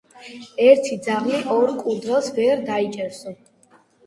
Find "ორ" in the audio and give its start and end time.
1.57-1.73